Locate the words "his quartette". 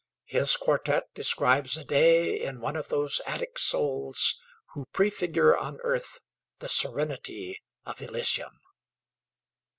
0.25-1.13